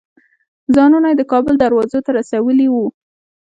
[0.75, 2.85] ځانونه یې د کابل دروازو ته رسولي وو.